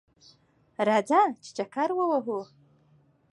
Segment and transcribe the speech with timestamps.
[0.87, 1.21] راځه!
[1.43, 2.39] چې چکر ووهو